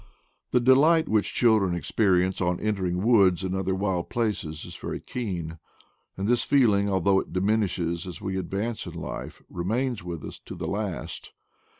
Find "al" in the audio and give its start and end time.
6.89-7.01